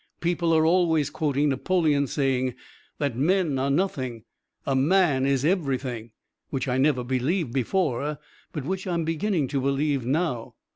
People 0.19 0.51
are 0.51 0.65
always 0.65 1.11
quoting 1.11 1.49
Napoleon's 1.49 2.11
saying 2.13 2.55
that 2.97 3.15
men 3.15 3.59
are 3.59 3.69
nothing, 3.69 4.23
a 4.65 4.75
man 4.75 5.27
is 5.27 5.45
everything, 5.45 6.09
which 6.49 6.67
I 6.67 6.79
never 6.79 7.03
believed 7.03 7.53
before, 7.53 8.17
but 8.51 8.65
which 8.65 8.87
I'm 8.87 9.05
beginning 9.05 9.47
to 9.49 9.61
believe 9.61 10.03
now." 10.03 10.55